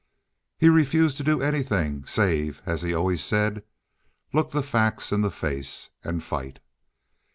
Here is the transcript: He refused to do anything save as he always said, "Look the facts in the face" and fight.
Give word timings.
He 0.57 0.67
refused 0.67 1.17
to 1.17 1.23
do 1.23 1.43
anything 1.43 2.07
save 2.07 2.63
as 2.65 2.81
he 2.81 2.91
always 2.91 3.23
said, 3.23 3.63
"Look 4.33 4.49
the 4.49 4.63
facts 4.63 5.11
in 5.11 5.21
the 5.21 5.29
face" 5.29 5.91
and 6.03 6.23
fight. 6.23 6.57